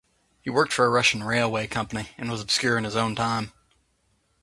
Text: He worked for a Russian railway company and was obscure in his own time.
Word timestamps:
He 0.41 0.49
worked 0.49 0.73
for 0.73 0.83
a 0.83 0.89
Russian 0.89 1.23
railway 1.23 1.67
company 1.67 2.09
and 2.17 2.31
was 2.31 2.41
obscure 2.41 2.75
in 2.75 2.85
his 2.85 2.95
own 2.95 3.13
time. 3.15 3.51